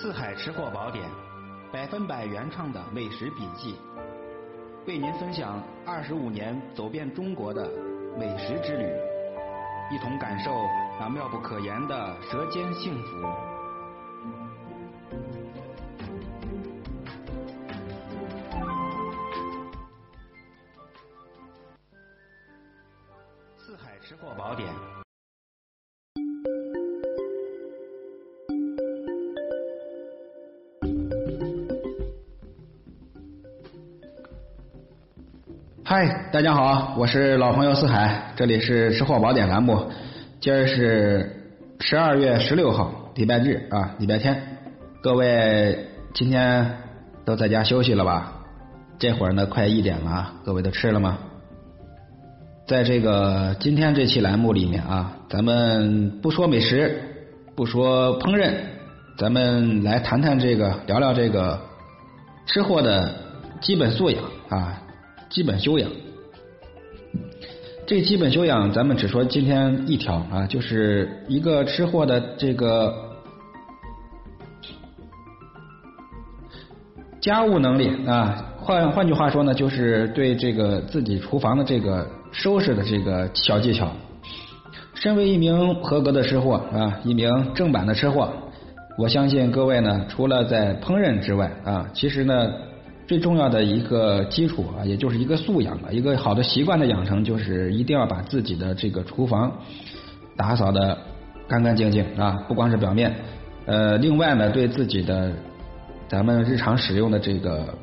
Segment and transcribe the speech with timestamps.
[0.00, 1.04] 四海吃货宝典，
[1.72, 3.76] 百分百原创的美食笔记，
[4.86, 7.68] 为您分享二十五年走遍中国的
[8.16, 8.86] 美食之旅，
[9.92, 10.52] 一同感受
[11.00, 13.26] 那妙不可言的舌尖幸福。
[23.56, 24.72] 四海吃货宝典。
[36.00, 39.84] 嗨，大家好，我是老朋友四海，这里是吃货宝典栏目。
[40.40, 41.28] 今儿是
[41.80, 44.40] 十二月十六号，礼拜日啊，礼拜天。
[45.02, 46.72] 各位今天
[47.24, 48.32] 都在家休息了吧？
[48.96, 51.18] 这会儿呢，快一点了啊，各位都吃了吗？
[52.68, 56.96] 在这个今天这期栏目里面啊，咱们不说美食，
[57.56, 58.54] 不说烹饪，
[59.18, 61.58] 咱们来谈谈这个，聊聊这个
[62.46, 63.12] 吃货的
[63.60, 64.80] 基本素养啊。
[65.30, 65.90] 基本修养，
[67.86, 72.94] 这基本修养，咱们只说今天一条啊，就是一个吃货的这个
[77.20, 78.54] 家务能力啊。
[78.56, 83.92] 换换句话说呢，就是对这个自己厨房的这个收拾的这个小技巧。
[84.94, 88.32] 身为一名合格的吃货啊，一名正版的吃货，
[88.96, 92.50] 我相信各位呢，除了在烹饪之外啊，其实呢。
[93.08, 99.50] 最重要的一个基础啊，也就是一个素养啊，一个好的习惯的养成，就是一定要把自己的这个厨房
[100.36, 100.98] 打扫的
[101.48, 103.16] 干干净净啊，不光是表面，
[103.64, 105.32] 呃，另外呢，对自己的
[106.06, 107.74] 咱们日常使用的这个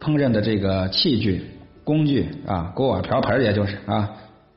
[0.00, 1.44] 烹饪的这个器具、
[1.82, 4.08] 工具啊，锅碗瓢盆，也就是啊，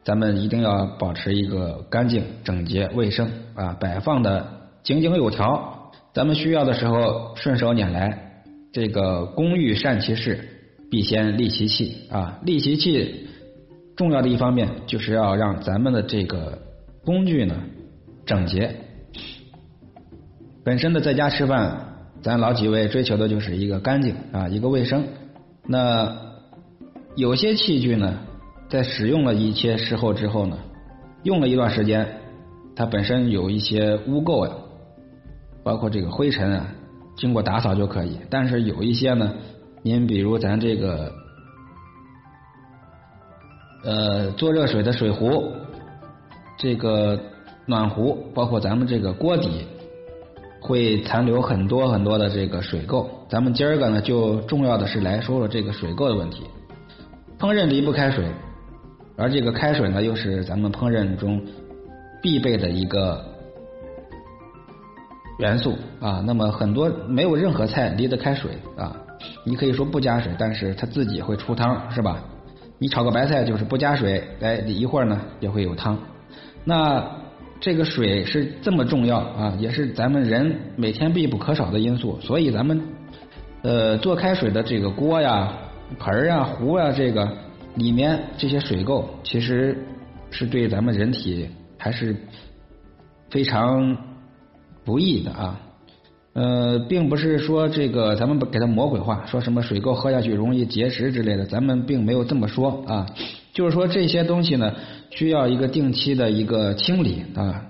[0.03, 4.45] 咱们一定要保持一个干净、整洁、卫生啊，摆放的
[4.83, 8.27] 井井有条，咱们需要的时候顺手拈来。
[8.73, 10.39] 这个工欲善其事，
[10.89, 12.39] 必先利其器啊！
[12.45, 13.27] 利其器
[13.97, 16.61] 重要的一方面，就是要让咱们的这个
[17.03, 17.55] 工具呢
[18.25, 18.73] 整洁。
[20.63, 21.85] 本身的在家吃饭，
[22.21, 25.03] 咱老几位追求的就是一个干净啊，一个卫生。
[25.67, 26.15] 那
[27.17, 28.19] 有些器具呢，
[28.69, 30.57] 在使用了一些时候之后呢，
[31.23, 32.07] 用了一段时间，
[32.73, 34.55] 它本身有一些污垢呀，
[35.61, 36.73] 包括这个灰尘啊。
[37.21, 39.31] 经过打扫就可以，但是有一些呢，
[39.83, 41.13] 您比如咱这个
[43.83, 45.53] 呃做热水的水壶，
[46.57, 47.19] 这个
[47.67, 49.67] 暖壶，包括咱们这个锅底，
[50.59, 53.07] 会残留很多很多的这个水垢。
[53.29, 56.41] 咱们今儿个呢，就重要的是来说说这个水垢的问题。
[57.37, 58.31] 烹饪离不开水，
[59.15, 61.39] 而这个开水呢，又是咱们烹饪中
[62.19, 63.23] 必备的一个。
[65.39, 68.95] 元素啊，那么很多没有任何菜离得开水啊，
[69.43, 72.23] 你可以说不加水，但是它自己会出汤，是吧？
[72.77, 75.97] 你炒个白菜就是不加水，哎，一会儿呢也会有汤。
[76.63, 77.03] 那
[77.59, 82.19] 这个水是这么重要啊，也是咱们人每天必不可少的因素。
[82.21, 82.81] 所以咱们
[83.63, 85.53] 呃做开水的这个锅呀、
[85.97, 87.27] 盆儿啊、壶啊，这个
[87.75, 89.77] 里面这些水垢，其实
[90.29, 91.49] 是对咱们人体
[91.79, 92.15] 还是
[93.31, 93.97] 非常。
[94.83, 95.59] 不易的啊，
[96.33, 103.05] 呃，并不是说这个咱们给它魔鬼化，说什么水垢喝下去容易结石之类的，咱们并没有这么说啊。
[103.53, 104.73] 就是说这些东西呢，
[105.09, 107.65] 需要一个定期的一个清理啊。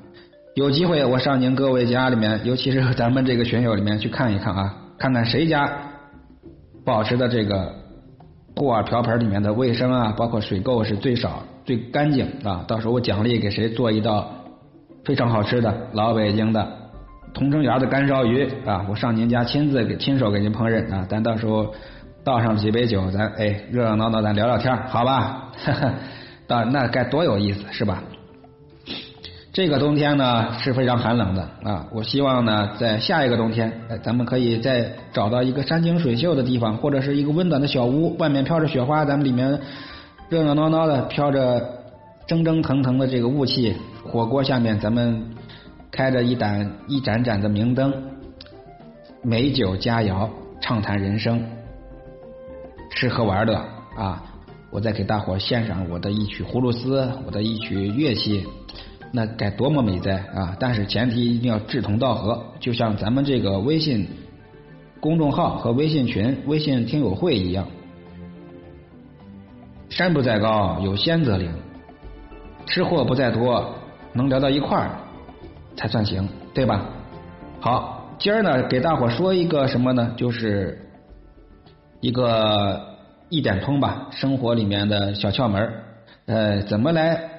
[0.53, 5.91] 有机会我上您各位家里面，尤其是咱们这个群友里面去看一看啊，看看谁家
[6.85, 7.73] 保持的这个
[8.53, 12.63] 锅碗瓢盆里面的卫生啊，包括水垢是最少、最干净啊。
[12.67, 14.31] 到时候我奖励给谁做一道
[15.03, 16.80] 非常好吃的老北京的。
[17.33, 21.73] 同城园的干烧鱼啊，我上您家亲自给亲手给您烹饪啊，咱到时候
[22.23, 25.51] 倒上几杯酒，咱哎热热闹闹咱聊聊天，好吧？
[26.47, 28.03] 到那该多有意思是吧？
[29.53, 39.59] 这个冬天呢是非常寒冷的啊，我希望呢在下一个冬天，哎，咱们可以再找到一个山清水秀的地方，或者是一个温暖的小屋，外面飘着雪花，咱们里面
[40.29, 41.61] 热热闹闹的飘着
[42.27, 43.75] 蒸蒸腾腾的这个雾气，
[44.05, 45.25] 火锅下面咱们。
[45.91, 47.93] 开着一盏一盏盏的明灯，
[49.21, 50.29] 美酒佳肴，
[50.61, 51.43] 畅谈人生，
[52.91, 53.55] 吃喝玩乐
[53.97, 54.23] 啊！
[54.69, 58.45] 我再给大伙献上我的一曲葫芦丝，我的一曲乐器，
[59.11, 60.55] 那该多么美哉啊！
[60.57, 64.07] 但是前提一定要志同道合，就像咱们这个微信
[65.01, 67.67] 公众号和微信群、微信听友会一样，
[69.89, 71.51] 山不在高，有仙则灵，
[72.65, 73.75] 吃货不在多，
[74.13, 74.91] 能聊到一块儿。
[75.75, 76.89] 才算行，对吧？
[77.59, 80.13] 好，今儿呢给大伙说一个什么呢？
[80.17, 80.79] 就是
[81.99, 82.97] 一个
[83.29, 85.71] 一点通吧，生活里面的小窍门
[86.25, 87.29] 呃，怎么来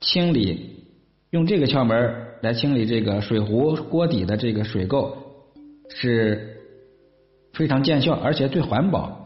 [0.00, 0.86] 清理？
[1.30, 5.12] 用这个窍门来清理这个水壶锅底的这个水垢，
[5.90, 6.56] 是
[7.52, 9.24] 非常见效，而且最环保。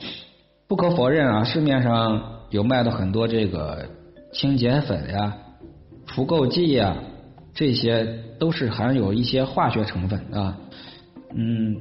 [0.67, 3.87] 不可否认啊，市面上有卖的很多这个
[4.33, 5.37] 清洁粉呀、
[6.07, 6.97] 除垢剂呀，
[7.55, 8.05] 这些
[8.39, 10.57] 都是含有一些化学成分啊。
[11.35, 11.77] 嗯，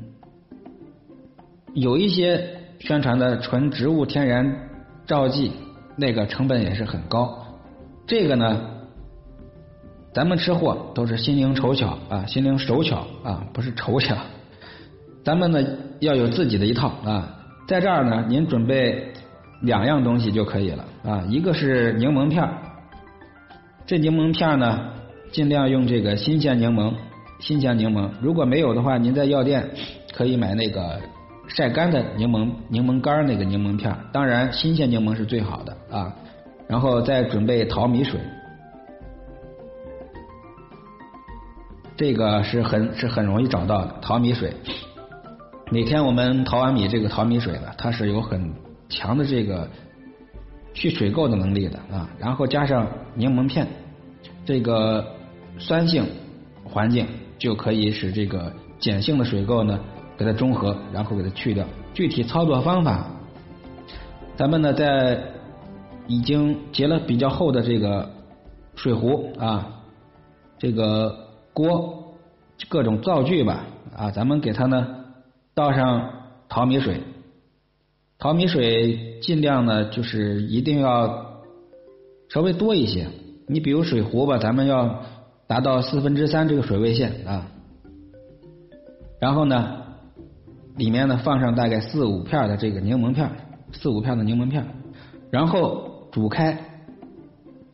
[1.74, 2.46] 有一些
[2.80, 4.70] 宣传的纯植物天然
[5.06, 5.52] 皂剂，
[5.96, 7.46] 那个成本也是很高。
[8.06, 8.62] 这个呢，
[10.14, 14.16] 咱们吃货都是心灵手巧啊，心灵手巧啊，不是丑巧。
[15.24, 15.64] 咱们呢
[16.00, 17.38] 要有自己的一套啊。
[17.68, 19.14] 在这儿呢，您准备
[19.62, 22.50] 两样东西就可以了啊，一个是柠檬片
[23.86, 24.90] 这柠檬片呢，
[25.32, 26.94] 尽量用这个新鲜柠檬，
[27.40, 28.10] 新鲜柠檬。
[28.22, 29.70] 如果没有的话，您在药店
[30.14, 31.00] 可以买那个
[31.48, 36.14] 晒干的柠檬柠檬干那个柠檬片当然新鲜柠檬是最好的啊。
[36.68, 38.18] 然后再准备淘米水，
[41.98, 44.54] 这个是很是很容易找到的淘米水。
[45.70, 48.54] 每天我们淘完米，这个淘米水呢，它是有很
[48.88, 49.70] 强的这个
[50.74, 52.10] 去水垢的能力的啊。
[52.18, 53.68] 然后加上柠檬片，
[54.46, 55.06] 这个
[55.58, 56.06] 酸性
[56.64, 57.08] 环境
[57.38, 59.80] 就可以使这个碱性的水垢呢
[60.18, 61.66] 给它中和，然后给它去掉。
[61.94, 63.06] 具体操作方法，
[64.36, 65.22] 咱们呢在
[66.08, 68.10] 已经结了比较厚的这个
[68.76, 69.82] 水壶啊，
[70.58, 72.16] 这个锅
[72.70, 73.66] 各种灶具吧
[73.96, 74.98] 啊，咱们给它呢。
[75.54, 76.10] 倒上
[76.48, 77.02] 淘米水，
[78.18, 81.42] 淘米水尽量呢就是一定要
[82.30, 83.08] 稍微多一些。
[83.48, 85.04] 你比如水壶吧，咱们要
[85.52, 87.46] 达到四分之三这个水位线啊。
[89.20, 89.82] 然后呢，
[90.78, 93.30] 里面呢放上大概四五片的这个柠檬片，
[93.74, 94.66] 四五片的柠檬片，
[95.30, 96.58] 然后煮开，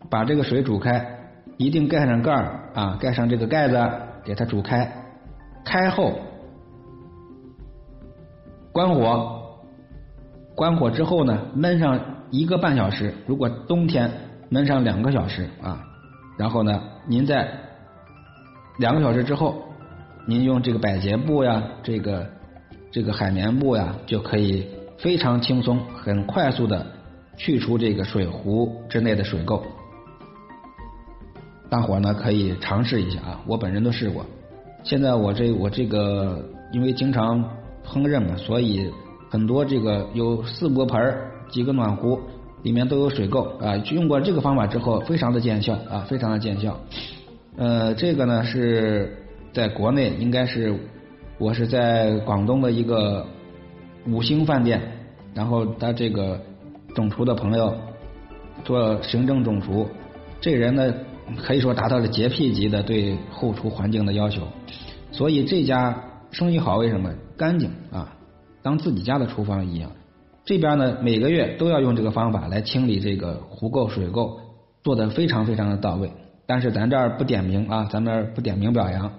[0.10, 1.20] 把这个水煮开，
[1.58, 3.92] 一定盖上盖儿啊，盖上这个盖子，
[4.26, 4.92] 给它煮开，
[5.64, 6.14] 开后。
[8.72, 9.40] 关火，
[10.56, 12.00] 关火之后呢，焖上
[12.32, 13.14] 一个半小时。
[13.28, 14.10] 如果冬天
[14.50, 15.86] 焖上两个小时啊，
[16.40, 17.67] 然后呢，您在
[18.78, 19.56] 两个小时之后，
[20.26, 22.26] 您用这个百洁布呀，这个
[22.92, 24.66] 这个海绵布呀，就可以
[24.98, 26.86] 非常轻松、很快速的
[27.38, 29.62] 去除这个水壶之内的水垢。
[31.70, 34.26] 大伙呢可以尝试一下啊，我本人都试过。
[34.84, 37.44] 现在我这我这个因为经常。
[37.90, 38.92] 烹饪嘛，所以
[39.30, 41.18] 很多这个有四锅盆
[41.50, 42.20] 几个暖壶，
[42.62, 43.78] 里面都有水垢啊。
[43.94, 46.78] 用过这个方法之后，非常的见效啊，非常的见效。
[47.58, 49.18] 呃，这个呢是
[49.52, 50.74] 在国内，应该是
[51.38, 53.26] 我是在广东的一个
[54.06, 54.82] 五星饭店，
[55.34, 56.40] 然后他这个
[56.96, 57.76] 总厨的朋友
[58.64, 59.86] 做行政总厨，
[60.40, 60.94] 这人呢
[61.38, 64.44] 可以说达到了洁癖级的对后厨环境的要求，
[65.12, 66.04] 所以这家。
[66.30, 68.14] 生意好，为什么干净啊？
[68.62, 69.90] 当自己家的厨房一样。
[70.44, 74.38] 这边呢，每个月都要用这个方法来清理这个壶垢、水垢，
[74.84, 76.12] 做的非常非常的到位。
[76.48, 79.12] 但是咱这儿不点名啊，咱们这儿不点名表扬，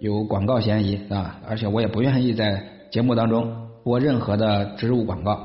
[0.00, 1.40] 有广告嫌疑啊。
[1.48, 5.38] 而且我也不愿意在节目当中播任何的植入广告。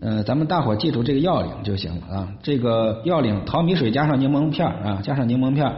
[0.00, 2.32] 呃，咱们大伙记住这个要领就行了啊。
[2.42, 5.70] 这个要领：淘米水加上柠檬片啊，加上柠檬片，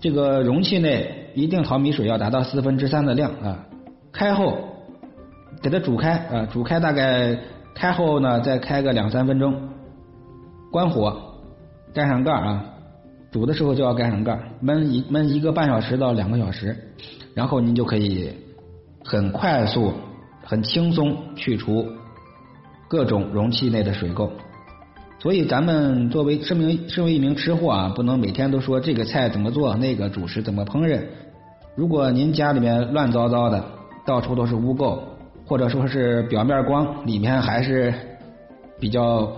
[0.00, 1.18] 这个容器内。
[1.34, 3.64] 一定淘米水要达到四分之三的量啊！
[4.12, 4.54] 开后
[5.62, 7.38] 给它煮开啊，煮开大概
[7.74, 9.70] 开后呢再开个两三分钟，
[10.70, 11.38] 关火，
[11.94, 12.71] 盖上盖啊，
[13.32, 16.76] 煮的时候就要盖上盖，焖一焖一个半小时到两个小时，
[17.34, 18.30] 然后您就可以
[19.02, 19.92] 很快速、
[20.44, 21.86] 很轻松去除
[22.88, 24.28] 各种容器内的水垢。
[25.18, 31.00] 所以咱们作为身为身为一名吃货啊，不能每天都说这个菜怎么做，那个主食怎么烹饪。
[31.74, 33.64] 如果您家里面乱糟糟的，
[34.04, 34.98] 到处都是污垢，
[35.46, 37.94] 或者说是表面光，里面还是
[38.78, 39.32] 比较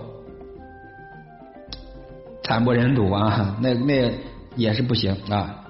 [2.45, 4.11] 惨不忍睹啊， 那那
[4.55, 5.61] 也是不行啊。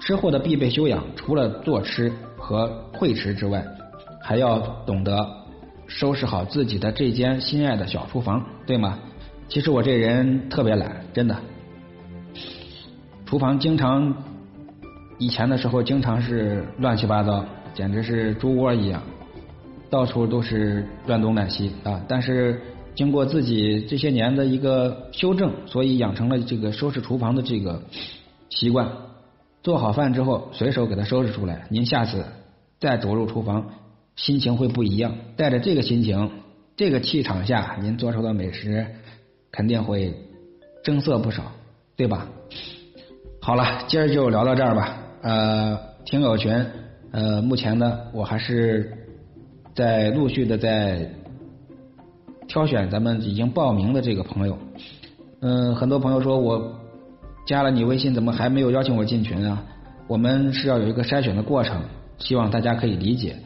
[0.00, 3.64] 吃货的必备修养，除了做吃和会吃之外，
[4.20, 5.26] 还要懂得
[5.86, 8.98] 收拾好自己的这间心爱的小厨房，对吗？
[9.48, 11.36] 其实我这人特别懒，真的。
[13.24, 14.14] 厨房经常
[15.18, 19.02] 以前的时候，经常是乱七八糟，简直是猪窝一样，
[19.88, 22.02] 到处都是乱东乱西啊。
[22.08, 22.60] 但是
[22.94, 27.82] 经过自己这些年的一个修正，所以养成了这个收拾厨房的这个
[28.48, 28.88] 习惯。
[29.62, 31.66] 做好饭之后，随手给它收拾出来。
[31.70, 32.24] 您下次
[32.78, 33.70] 再走入厨房，
[34.14, 35.16] 心情会不一样。
[35.36, 36.30] 带着这个心情、
[36.76, 38.86] 这个气场下，您做出的美食
[39.50, 40.14] 肯定会
[40.84, 41.52] 增色不少，
[41.96, 42.28] 对吧？
[43.40, 44.98] 好了，今儿就聊到这儿吧。
[45.22, 46.64] 呃，听友群，
[47.12, 48.92] 呃，目前呢，我还是
[49.74, 51.10] 在陆续的在
[52.46, 54.58] 挑选咱们已经报名的这个朋友。
[55.40, 56.78] 嗯，很多朋友说我
[57.46, 59.62] 加了你微信，怎么还没有邀请我进群啊？
[60.06, 61.80] 我们是要有一个筛选的过程，
[62.18, 63.36] 希望大家可以理解。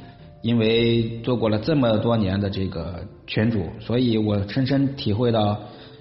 [0.40, 5.58] 因为做过了这么多年的这个群主，所以我深深体会到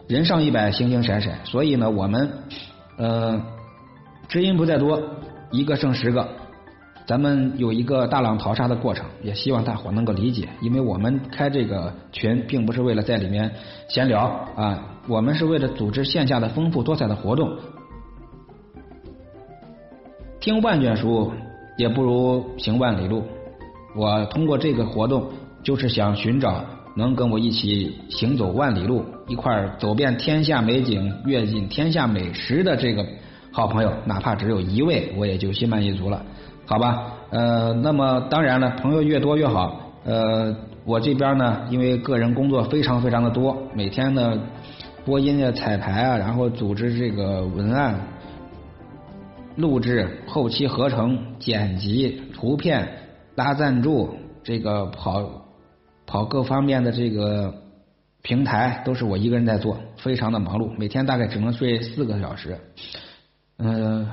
[0.07, 1.39] 人上一百，星星闪闪。
[1.43, 2.29] 所以呢，我们
[2.97, 3.41] 呃，
[4.27, 5.01] 知音不在多，
[5.51, 6.27] 一个胜十个。
[7.07, 10.49] 咱们有一个大浪淘沙的过程，也希望大伙能够理解。
[10.61, 13.49] 因为我们开这个群，并不是为了在里面
[13.87, 14.25] 闲聊
[14.57, 17.49] 啊，我们是为了组织线下的丰富多彩的活动。
[20.41, 21.31] 听万卷书，
[21.77, 23.23] 也不如行万里路。
[23.95, 25.29] 我通过这个活动，
[25.63, 26.61] 就是想寻找
[26.93, 33.05] 能跟我一起行走万里路，一块儿走遍天下美景、阅尽天下美食的这个
[33.53, 36.21] 好朋友，哪怕只有一位，我也就心满意足了。
[36.69, 39.93] 好吧，呃，那么当然了，朋友越多越好。
[40.03, 44.37] 呃，我这边呢，因为个人工作非常非常的多，每天呢
[45.05, 47.97] 播音啊、彩排啊，然后组织这个文案、
[49.55, 52.85] 录制、后期合成、剪辑、图片、
[53.35, 55.23] 拉赞助，这个跑
[56.05, 57.53] 跑各方面的这个
[58.21, 62.59] 平台，都是我一个人在做，非常的忙碌，每天大概只能睡四个小时。
[63.57, 64.05] 嗯。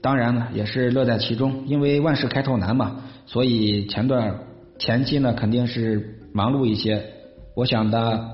[0.00, 4.38] 当然呢，也是乐在其中，因为万事开头难嘛，所以前段
[4.78, 7.02] 前期呢肯定是忙碌一些。
[7.54, 8.28] 我想的，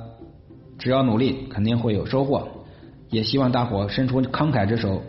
[0.78, 2.47] 只要努力，肯定会有收获。
[3.09, 5.02] 也希望大伙伸出慷慨之手，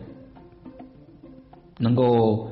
[1.80, 2.50] 能够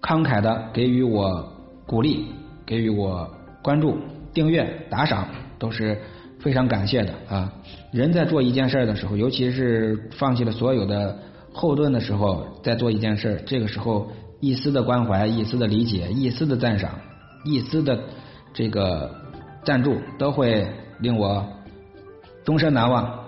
[0.00, 1.52] 慷慨的给予我
[1.86, 2.26] 鼓励，
[2.66, 3.30] 给予我
[3.62, 3.98] 关注、
[4.32, 5.98] 订阅、打赏，都是
[6.40, 7.52] 非常感谢的啊！
[7.92, 11.18] 人在做一件事的时候，尤其是放弃了所有的。
[11.52, 16.90] 后盾的时候，再做一件事，这个时候一丝的关怀、一丝的理解、一丝的赞赏、
[17.44, 17.98] 一丝的
[18.54, 19.10] 这个
[19.62, 20.66] 赞助，都会
[21.00, 21.46] 令我
[22.44, 23.18] 终身难忘。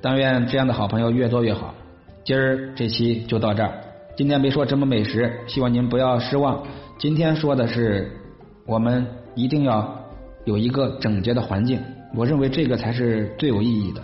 [0.00, 1.74] 但愿这样的好朋友越多越好。
[2.24, 3.72] 今儿这期就到这儿。
[4.16, 6.62] 今天没说什么美食，希望您不要失望。
[6.98, 8.10] 今天说的是，
[8.66, 9.96] 我们一定要
[10.44, 11.80] 有一个整洁的环境，
[12.14, 14.02] 我认为这个才是最有意义的。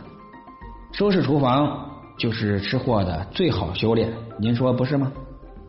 [0.92, 1.87] 收拾厨房。
[2.18, 5.12] 就是吃货的最好修炼，您说不是吗？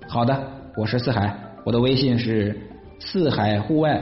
[0.08, 0.36] 好的，
[0.75, 2.60] 我是四海，我的微信是
[3.00, 4.01] 四海户外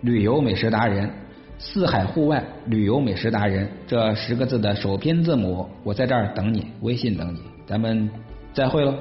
[0.00, 1.10] 旅游美食达人，
[1.58, 8.08] 四海户外旅游美食达人这十个字的首拼字母，我在这儿等你，微信等你，咱们
[8.52, 8.94] 再会喽。